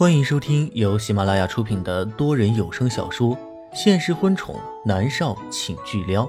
[0.00, 3.36] 欢迎收听由喜马拉雅出品的多人有声小说
[3.74, 6.24] 《现实婚宠男少请巨撩》，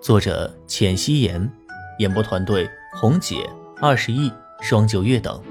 [0.00, 1.52] 作者：浅汐颜，
[1.98, 3.46] 演播团队：红姐、
[3.76, 4.32] 二十亿、
[4.62, 5.44] 双九月等。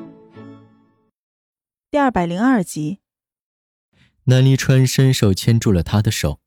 [1.92, 3.02] 第二百零二集，
[4.24, 6.40] 南离川伸手牵住了她的手。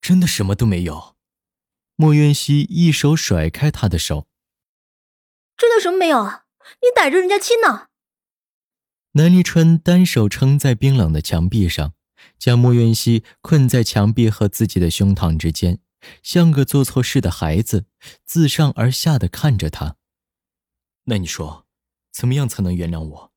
[0.00, 1.14] 真的什么都没有。
[1.94, 4.26] 莫渊熙一手甩开他的手。
[5.56, 6.46] 真的什么没有啊？
[6.82, 7.89] 你逮着人家亲呢？
[9.12, 11.94] 南离春单手撑在冰冷的墙壁上，
[12.38, 15.80] 将莫渊熙困在墙壁和自己的胸膛之间，
[16.22, 17.86] 像个做错事的孩子，
[18.24, 19.96] 自上而下的看着他。
[21.04, 21.66] 那你说，
[22.12, 23.32] 怎么样才能原谅我？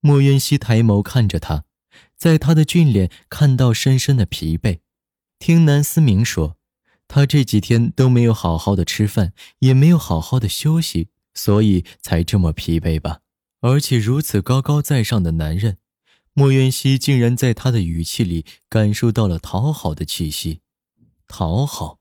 [0.00, 1.64] 莫渊熙抬眸看着他，
[2.16, 4.80] 在他的俊脸看到深深的疲惫。
[5.38, 6.58] 听南思明说，
[7.08, 13.20] 他这几天都没有好好的吃饭，也没有好好的休息，所以才这么疲惫吧。
[13.62, 15.78] 而且如此高高在上的男人，
[16.32, 20.62] 莫渊熙竟然在他的语气里感受到了讨好的气息。
[21.28, 22.00] 讨好，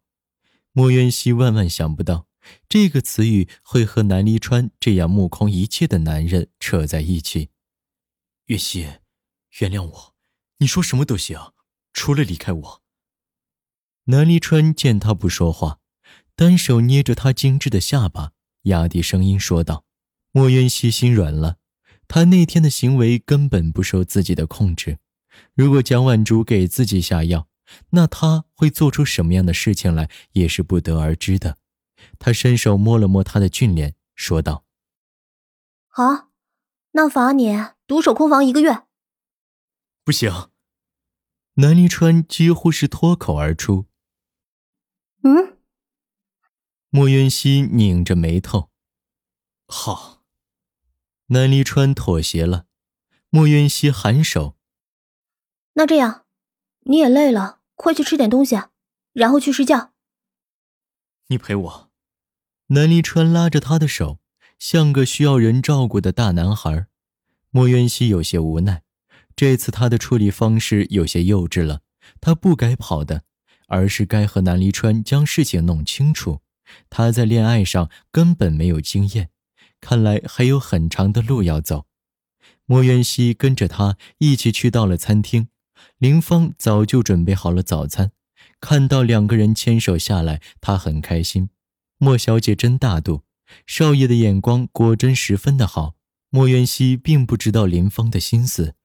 [0.72, 2.26] 莫渊熙万万想不到
[2.68, 7.50] 这个词语会和南离川这样目空一切的男人扯在一起。
[8.46, 8.88] 月熙，
[9.60, 10.16] 原谅我，
[10.58, 11.54] 你说什么都行，
[11.94, 12.82] 除了离开我。
[14.06, 15.78] 南离川见他不说话，
[16.36, 18.32] 单手捏着他精致的下巴，
[18.64, 19.86] 压低声音说道。
[20.34, 21.58] 莫渊熙心软了，
[22.14, 25.00] 他那天的行为根本不受自己的控制。
[25.54, 27.48] 如果蒋婉竹给自己下药，
[27.92, 31.58] 那他会做出什么样的事情来，也是不得而知的。
[32.20, 34.66] 他伸手摸了摸他的俊脸，说道
[35.88, 36.28] ：“好，
[36.92, 38.84] 那罚你独守空房一个月。”
[40.04, 40.50] 不行。
[41.54, 43.86] 南离川几乎是脱口而出
[45.24, 45.58] ：“嗯。”
[46.92, 48.70] 莫渊熙拧着眉头
[49.66, 50.18] ：“好。”
[51.34, 52.66] 南离川妥协了，
[53.30, 54.58] 莫渊熙颔首。
[55.76, 56.26] 那这样，
[56.82, 58.62] 你也累了，快去吃点东西，
[59.14, 59.94] 然后去睡觉。
[61.28, 61.90] 你陪我。
[62.68, 64.20] 南离川拉着他的手，
[64.60, 66.88] 像个需要人照顾的大男孩。
[67.50, 68.84] 莫渊熙有些无奈，
[69.34, 71.80] 这次他的处理方式有些幼稚了。
[72.20, 73.24] 他不该跑的，
[73.68, 76.42] 而是该和南离川将事情弄清楚。
[76.90, 79.30] 他在恋爱上根本没有经验。
[79.82, 81.86] 看来还有很长的路要走。
[82.66, 85.50] 莫元熙跟着他一起去到了餐厅，
[85.98, 88.12] 林芳早就准备好了早餐。
[88.62, 91.50] 看到两个人牵手下来，他很开心。
[91.98, 93.24] 莫小姐真大度，
[93.66, 95.96] 少爷的眼光果真十分的好。
[96.30, 98.76] 莫元熙并不知道林芳的心思，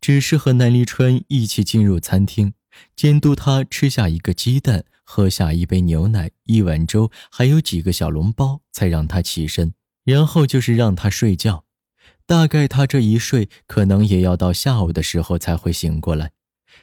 [0.00, 2.54] 只是和南离川一起进入餐厅，
[2.96, 9.74] 监督他吃下一个鸡蛋，喝下一杯牛奶，一碗粥，还有几个小笼包，才让他起身。
[10.06, 11.64] 然后就是让他睡觉，
[12.26, 16.30] 大概他这一睡，可能也要到下午的时候才会醒过来。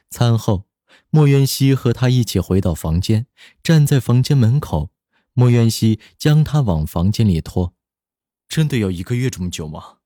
[0.09, 0.65] 餐后，
[1.09, 3.27] 莫渊熙和他一起回到房间，
[3.63, 4.91] 站在房间门口，
[5.31, 7.73] 莫渊熙将他往房间里拖。
[8.49, 9.99] 真的要一个月这么久吗？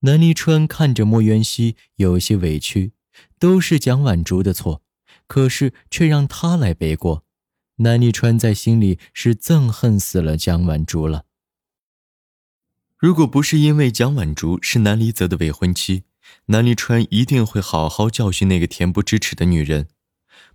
[0.00, 2.94] 南离川看着莫渊熙，有些委屈，
[3.38, 4.82] 都是蒋婉竹的错，
[5.26, 7.26] 可是却让他来背锅。
[7.76, 11.26] 南离川在心里是憎恨死了蒋婉竹了。
[12.98, 16.02] 如果不是因为蒋婉竹是南离泽的未婚妻，
[16.46, 19.86] 南离川一定会好好教训那个恬不知耻的女人。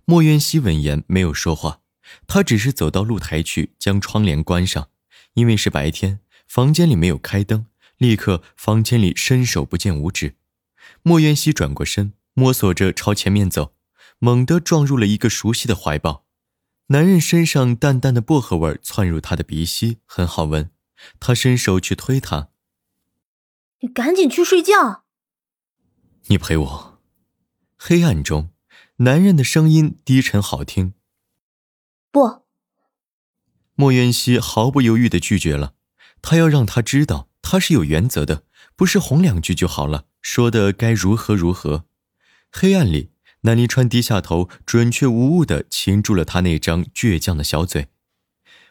[0.04, 1.80] 莫渊熙闻言没有说话，
[2.26, 4.88] 他只是走到露台去，将窗帘关上。
[5.32, 7.64] 因为是白天，房间里没有开灯，
[7.96, 10.34] 立刻房间里伸手不见五指。
[11.02, 13.72] 莫渊熙转过身，摸索着朝前面走，
[14.18, 16.26] 猛地撞入了一个熟悉的怀抱。
[16.88, 20.68] 男人身上淡淡的薄荷味窜入他的鼻息，很好闻。
[21.20, 22.48] 他伸手去推他，
[23.80, 25.04] 你赶紧去睡觉。
[26.26, 27.00] 你陪我。
[27.76, 28.50] 黑暗中，
[28.96, 30.94] 男人的声音低沉好听。
[32.10, 32.44] 不。
[33.74, 35.74] 莫渊熙毫不犹豫的拒绝了。
[36.22, 38.44] 他要让他知道，他是有原则的，
[38.74, 41.84] 不是哄两句就好了，说的该如何如何。
[42.50, 43.10] 黑暗里，
[43.42, 47.88] 南离川低下头，准确无误的擒住了他那张倔强的小嘴。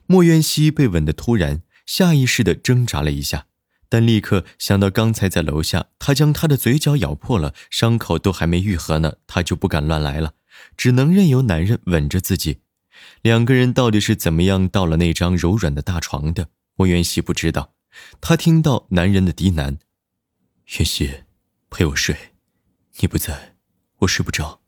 [0.07, 1.61] 莫渊熙被吻的突然。
[1.85, 3.47] 下意识地挣扎了一下，
[3.89, 10.33] 但立刻想到刚才在楼下，他将他的嘴角咬破了，伤口都还没愈合呢，他就不敢乱来了，
[10.77, 12.61] 只能任由男人吻着自己。
[13.21, 16.49] 两个人到底是怎么样到了那张柔软的大床的？
[16.75, 17.73] 莫元熙不知道。
[18.19, 19.77] 他听到男人的低喃
[20.77, 21.23] ：“元熙，
[21.69, 22.15] 陪我睡，
[22.99, 23.55] 你不在，
[23.99, 24.61] 我睡不着。”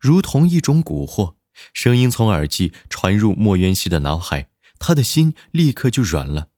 [0.00, 1.34] 如同一种蛊惑，
[1.74, 4.48] 声音从耳际传入莫元熙的脑海。
[4.84, 6.48] 他的心立刻就软了，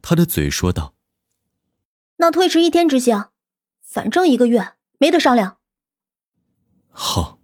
[0.00, 0.94] 他的嘴说道
[2.18, 3.30] ：“那推迟一天执行，
[3.82, 5.58] 反正一个月没得商量。
[6.90, 7.40] 好，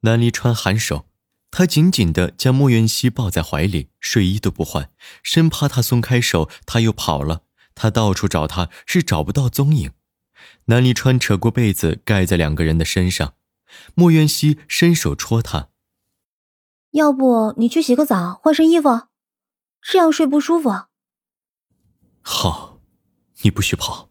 [0.00, 1.06] 南离川颔首，
[1.50, 4.90] 他紧紧的将莫元熙抱在怀里，睡衣都不换，
[5.22, 7.42] 生怕他松开手，他又跑了。
[7.74, 9.92] 他到处找他，是找不到踪影。
[10.66, 13.34] 南离川扯过被子盖在两个人的身上，
[13.94, 15.68] 莫元熙伸手戳他。
[16.92, 18.88] 要不你去洗个澡，换身衣服，
[19.82, 20.70] 这样睡不舒服。
[22.22, 22.80] 好，
[23.42, 24.10] 你不许跑。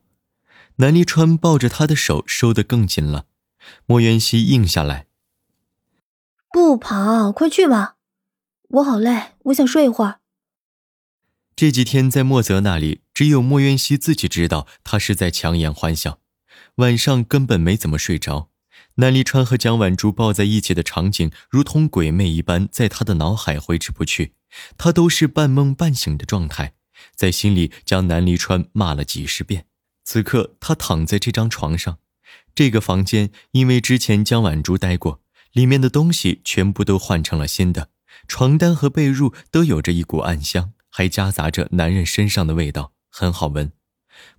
[0.75, 3.25] 南离川抱着他的手收得更紧了，
[3.85, 5.07] 莫渊熙应下来。
[6.51, 7.95] 不跑，快去吧，
[8.69, 10.19] 我好累，我想睡一会儿。
[11.55, 16.19] 这几天在莫泽那里，只有莫渊熙自己知道他是在强颜欢笑，
[16.75, 18.49] 晚上根本没怎么睡着。
[18.95, 24.33] 南离川和蒋婉珠抱在一起的场景，如同鬼魅一般，在他的脑海挥之不去。
[24.77, 26.73] 他都是半梦半醒的状态，
[27.15, 29.65] 在心里将南离川骂了几十遍。
[30.03, 31.99] 此刻他躺在这张床上，
[32.53, 35.21] 这个房间因为之前江婉珠待过，
[35.53, 37.89] 里面的东西全部都换成了新的，
[38.27, 43.71] 床单和被褥都有着一股暗香，还夹杂着男人身上的味道，很好闻。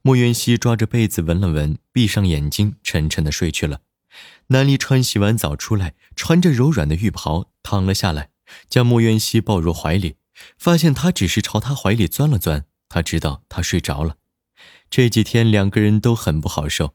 [0.03, 3.81] 莫元熙抓着被子闻了闻，闭上眼睛，沉沉的睡去了。
[4.49, 8.29] 南离川洗完澡出来，穿着柔软的浴袍躺了下来，
[8.69, 10.16] 将莫渊熙抱入怀里，
[10.58, 14.16] 发现他只是朝他怀里钻了钻，他知道他睡着了。
[14.90, 16.94] 这几天两个人都很不好受，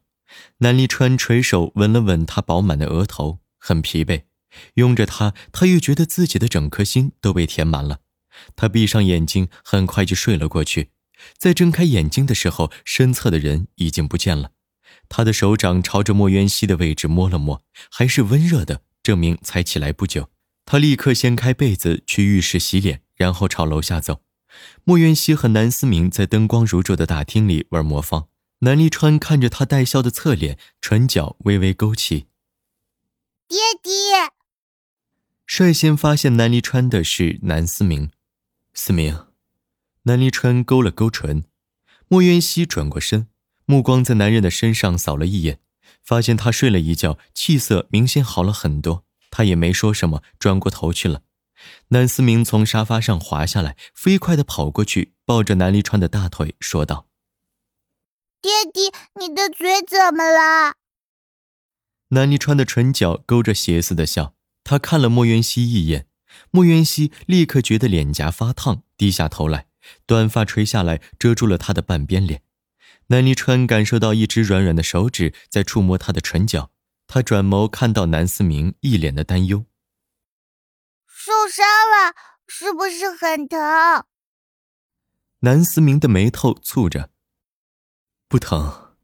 [0.59, 4.23] 南离川垂手吻了吻他饱满的额头，很疲惫，
[4.75, 7.99] 拥着他，他又觉得自己的整颗心都被填满了。
[8.55, 10.91] 他闭上眼睛，很快就睡了过去。
[11.39, 14.51] 在睁开眼睛的时候，身侧的人已经不见了。
[15.09, 20.29] 他的手掌朝着莫渊熙的位置摸了摸，还是温热的，证明才起来不久。
[20.69, 24.21] 他立刻掀开被子去浴室洗脸，然后朝楼下走。
[24.83, 28.27] 莫元熙和南思明在灯光如昼的大厅里玩魔方。
[28.59, 32.27] 南立川看着他带笑的侧脸，唇角微微勾起。
[33.47, 34.33] 爹爹，
[35.45, 38.11] 率先发现南立川的是南思明。
[38.73, 39.27] 思明，
[40.03, 41.45] 南立川勾了勾唇。
[42.09, 43.29] 莫渊熙转过身。
[43.65, 45.59] 目光在男人的身上扫了一眼，
[46.03, 49.05] 发现他睡了一觉，气色明显好了很多。
[49.31, 51.21] 他也没说什么，转过头去了。
[51.89, 57.07] 南思明从沙发上滑下来，飞快地跑过去，抱着南离川的大腿，说道
[58.41, 60.75] ：“爹爹，你的嘴怎么了？”
[62.09, 66.07] 南离川的唇角勾着邪似的笑，他看了莫元熙一眼，
[66.51, 69.65] 莫元熙立刻觉得脸颊发烫，低下头来，
[70.05, 72.43] 短发垂下来，遮住了他的半边脸。
[73.07, 76.71] 南离川感受到一只软软的手指在触摸他的唇角，
[77.07, 79.65] 他转眸看到南思明一脸的担忧。
[81.05, 82.13] 受伤了，
[82.47, 84.05] 是不是很疼？
[85.39, 87.09] 南思明的眉头蹙着，
[88.27, 88.95] 不疼。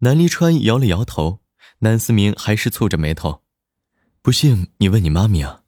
[0.00, 1.40] 南离川摇了摇头，
[1.80, 3.42] 南思明还是蹙着眉头。
[4.22, 5.64] 不信你问你妈咪啊。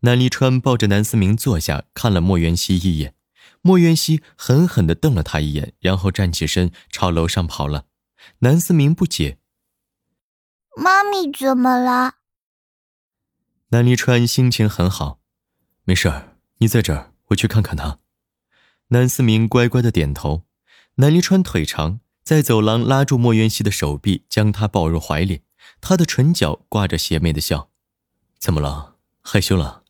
[0.00, 3.14] 南离川抱着南思明坐下，看了莫元熙一眼。
[3.60, 7.86] 莫元熙狠狠地瞪了他一眼，然后站起身朝楼上跑了。
[8.40, 9.38] 南思明不解
[10.76, 12.14] ：“妈咪怎么了？”
[13.70, 15.20] 南离川心情很好，
[15.84, 17.98] 没事儿，你在这儿，我去看看他。
[18.88, 20.44] 南思明乖乖的点头。
[20.96, 25.42] 南离川腿长，在走廊拉住莫渊熙的手臂，将他抱入怀里。
[25.80, 27.70] 他的唇角挂着邪魅的笑
[28.40, 28.96] ：“怎么了？
[29.20, 29.84] 害羞了？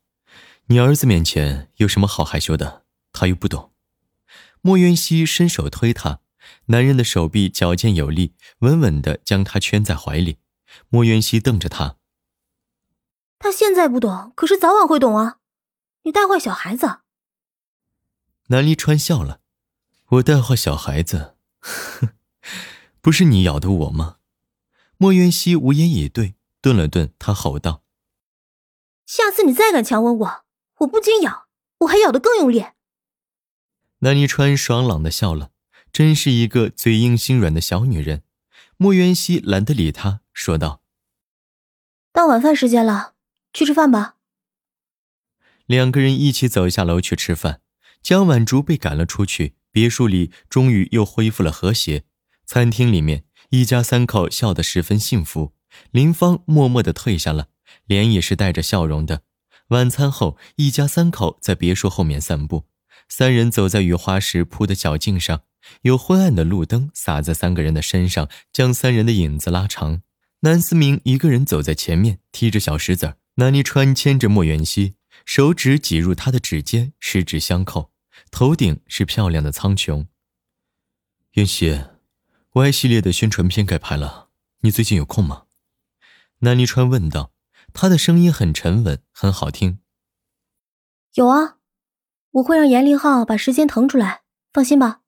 [0.67, 3.73] 你儿子面前有什么好害羞的？”他又不懂，
[4.61, 6.21] 莫渊熙伸手推他，
[6.67, 10.39] 男人的手臂矫健有力，稳稳的将他圈在怀里。
[10.89, 11.97] 莫渊熙瞪着他，
[13.39, 15.39] 他现在不懂，可是早晚会懂啊！
[16.03, 17.01] 你带坏小孩子。
[18.49, 19.41] 南离川笑了，
[20.09, 21.37] 我带坏小孩子，
[23.01, 24.17] 不是你咬的我吗？
[24.97, 27.85] 莫渊熙无言以对，顿了顿，他吼道
[29.07, 30.45] ：“下次你再敢强吻我，
[30.79, 31.47] 我不仅咬，
[31.81, 32.65] 我还咬得更用力。”
[34.01, 35.51] 南离川爽朗的笑了，
[35.93, 38.23] 真是一个嘴硬心软的小女人。
[38.77, 40.83] 莫渊熙懒得理他，说道
[42.15, 43.15] ：“到晚饭时间了，
[43.53, 44.15] 去吃饭吧。”
[45.67, 47.61] 两个人一起走下楼去吃饭。
[48.01, 52.05] 江晚竹被赶了出去，别墅里终于又恢复了和谐。
[52.47, 55.55] 餐厅里面，一家三口笑得十分幸福。
[55.91, 57.49] 林芳默默的退下了，
[57.87, 59.23] 脸也是带着笑容的。
[59.71, 62.67] 晚餐后，一家三口在别墅后面散步。
[63.09, 65.43] 三人走在雨花石铺的小径上，
[65.83, 70.03] 有昏暗的路灯洒在三个人的身上，将三人的影子拉长。
[70.41, 73.17] 南思明一个人走在前面，踢着小石子儿。
[73.35, 77.93] 南离川牵着莫元熙，手指挤入他的指尖，十指相扣。
[78.31, 80.07] 头顶是漂亮的苍穹。
[81.33, 81.81] 元熙
[82.53, 84.31] ，Y 系列的宣传片该拍了，
[84.61, 85.45] 你最近有空吗？
[86.41, 87.33] 南离川问道。
[87.75, 89.81] 他的声音很沉稳，很好听。
[91.15, 91.59] 有啊，
[92.31, 95.03] 我会让严凌浩把时间腾出来，放心吧。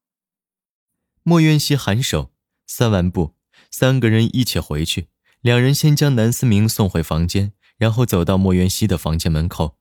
[1.22, 2.32] 莫渊熙颔首，
[2.66, 3.34] 散完步，
[3.70, 5.08] 三个人一起回去。
[5.40, 9.78] 两人先将南思明送回房间，然后走到莫渊熙的房间门口。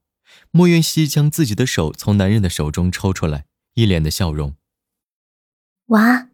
[0.50, 4.56] 莫渊熙将自己的手从男人的手中抽出来，一脸的笑容。
[5.86, 6.30] 晚安。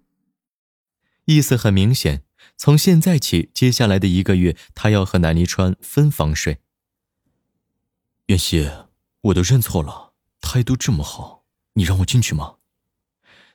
[1.25, 2.23] 意思很明显，
[2.57, 6.61] 从现在起，接下来的一个月，他要和南离川分房睡。
[8.27, 8.71] 渊熙，
[9.23, 12.57] 我都认错了，态度这么好，你让我进去吗？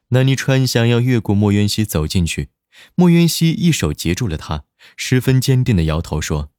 [0.10, 2.50] 南离川想要越过莫渊熙走进去，
[2.96, 6.52] 莫渊熙一手截住了他，十分坚定的摇头说：“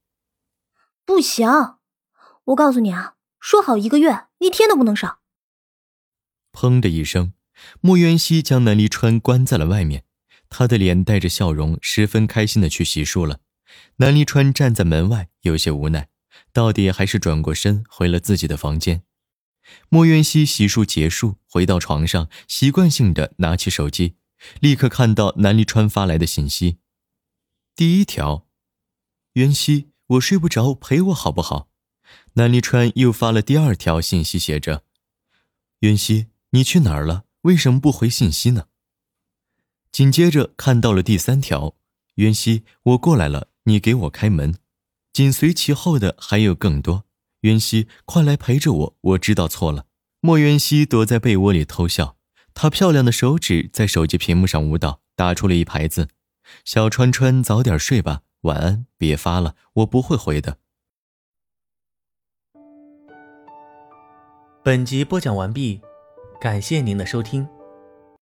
[1.04, 1.48] 不行，
[2.44, 5.20] 我告诉你啊，说好一个月，一天都不能少。”
[6.52, 7.32] 砰的一声，
[7.80, 10.04] 莫渊熙将南离川关在了外面。
[10.48, 13.40] 他的脸带着笑容，十分开心的去洗漱了。
[13.96, 16.10] 南离川站在门外，有些无奈，
[16.52, 19.02] 到底还是转过身回了自己的房间。
[19.88, 24.16] 莫渊熙洗漱结束，回到床上，习惯性的拿起手机，
[24.60, 26.78] 立刻看到南离川发来的信息。
[27.74, 28.46] 第一条，
[29.34, 31.68] 渊熙，我睡不着，陪我好不好？
[32.34, 34.84] 南离川又发了第二条信息，写着：
[35.80, 37.24] 渊熙，你去哪儿了？
[37.42, 38.66] 为什么不回信息呢？
[39.90, 41.76] 紧接着看到了第三条，
[42.16, 44.54] 渊熙，我过来了，你给我开门。
[45.12, 47.04] 紧随其后的还有更多，
[47.40, 49.86] 渊熙，快来陪着我，我知道错了。
[50.20, 52.16] 莫渊熙躲在被窝里偷笑，
[52.54, 56.08] 她漂亮的手指在手机屏幕上舞蹈，打出了一排字
[56.64, 60.58] ：“小川川，早点睡吧，晚安，别发了，我不会回的。”
[64.64, 65.80] 本集播讲完毕，
[66.40, 67.48] 感谢您的收听。